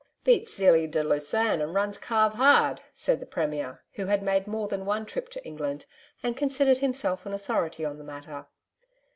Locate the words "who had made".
3.91-4.47